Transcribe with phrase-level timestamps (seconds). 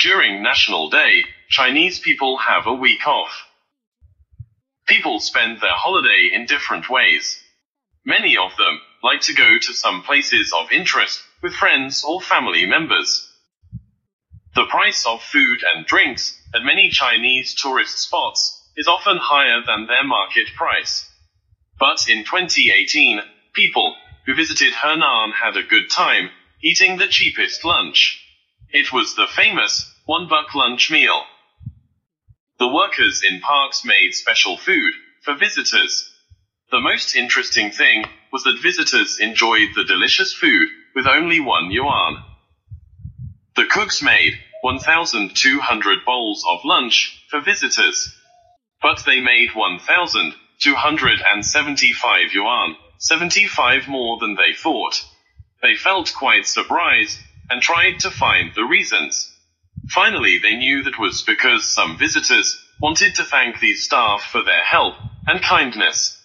[0.00, 3.46] During National Day, Chinese people have a week off.
[4.88, 7.38] People spend their holiday in different ways.
[8.06, 12.64] Many of them like to go to some places of interest with friends or family
[12.64, 13.30] members.
[14.54, 19.86] The price of food and drinks at many Chinese tourist spots is often higher than
[19.86, 21.10] their market price.
[21.78, 23.20] But in 2018,
[23.52, 26.30] people who visited Henan had a good time
[26.62, 28.16] eating the cheapest lunch.
[28.72, 31.22] It was the famous one buck lunch meal.
[32.58, 34.92] The workers in parks made special food
[35.22, 36.10] for visitors.
[36.72, 42.24] The most interesting thing was that visitors enjoyed the delicious food with only one yuan.
[43.54, 48.12] The cooks made 1,200 bowls of lunch for visitors.
[48.82, 55.04] But they made 1,275 yuan, 75 more than they thought.
[55.62, 59.29] They felt quite surprised and tried to find the reasons.
[59.88, 64.64] Finally, they knew that was because some visitors wanted to thank these staff for their
[64.64, 64.94] help
[65.26, 66.16] and kindness.